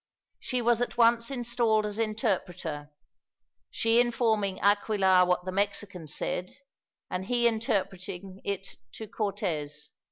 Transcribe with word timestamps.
She 0.39 0.63
was 0.63 0.81
at 0.81 0.97
once 0.97 1.29
installed 1.29 1.85
as 1.85 1.99
interpreter 1.99 2.89
she 3.69 3.99
informing 3.99 4.59
Aquilar 4.61 5.27
what 5.27 5.45
the 5.45 5.51
Mexicans 5.51 6.11
said, 6.15 6.49
and 7.11 7.25
he 7.25 7.45
interpreting 7.45 8.41
it 8.43 8.77
to 8.93 9.07
Cortez. 9.07 9.91